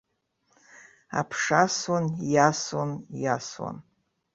[1.19, 2.91] Аԥша асуан, иасуан,
[3.23, 3.77] иасуан.